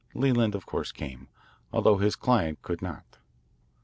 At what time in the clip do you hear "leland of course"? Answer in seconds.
0.15-0.91